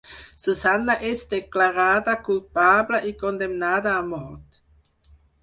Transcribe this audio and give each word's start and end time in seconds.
Susanna 0.43 0.95
és 1.09 1.19
declarada 1.33 2.15
culpable 2.29 3.03
i 3.11 3.15
condemnada 3.25 3.95
a 4.01 4.01
mort. 4.09 4.61